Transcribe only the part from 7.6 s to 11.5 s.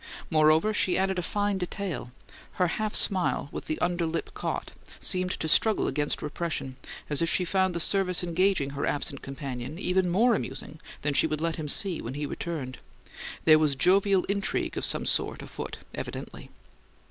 the service engaging her absent companion even more amusing than she would